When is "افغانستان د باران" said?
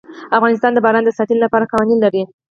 0.37-1.03